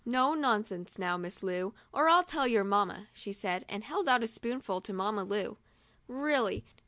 No 0.03 0.33
nonsense 0.33 0.97
now, 0.97 1.15
Miss 1.15 1.43
Lu, 1.43 1.75
or 1.93 2.09
I'll 2.09 2.23
tell 2.23 2.47
your 2.47 2.63
mamma," 2.63 3.05
she 3.13 3.31
said, 3.31 3.63
and 3.69 3.83
held 3.83 4.07
out 4.09 4.23
a 4.23 4.27
spoonful 4.27 4.81
to 4.81 4.93
Mamma 4.93 5.23
Lu. 5.23 5.57